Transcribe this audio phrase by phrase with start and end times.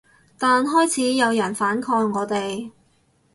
[0.39, 2.71] 但開始有人反抗我哋